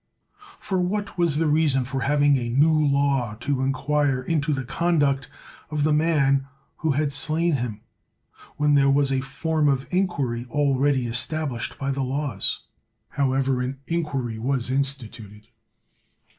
For 0.57 0.81
what 0.81 1.15
was 1.15 1.37
the 1.37 1.45
reason 1.45 1.85
for 1.85 1.99
having 2.01 2.35
a 2.35 2.49
new 2.49 2.73
law 2.73 3.35
to 3.41 3.61
inquire 3.61 4.19
into 4.23 4.51
the 4.51 4.63
conduct 4.65 5.29
of 5.69 5.83
the 5.83 5.93
man 5.93 6.47
who 6.77 6.93
had 6.93 7.13
slain 7.13 7.57
him, 7.57 7.81
when 8.57 8.73
there 8.73 8.89
was 8.89 9.11
a 9.11 9.21
form 9.21 9.69
of 9.69 9.85
inquiry 9.91 10.47
already 10.49 11.05
established 11.05 11.77
by 11.77 11.91
the 11.91 12.01
laws? 12.01 12.63
However, 13.09 13.61
an 13.61 13.79
inquiry 13.85 14.39
was 14.39 14.71
instituted. 14.71 15.49